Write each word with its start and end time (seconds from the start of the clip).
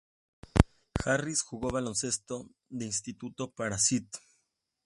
Harris 1.05 1.43
jugó 1.43 1.69
baloncesto 1.69 2.49
de 2.69 2.85
instituto 2.87 3.51
para 3.51 3.75
St. 3.75 4.09